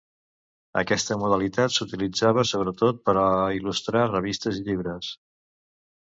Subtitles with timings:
[0.81, 3.25] Aquesta modalitat s'utilitzava sobretot per a
[3.57, 5.11] il·lustrar revistes i llibres.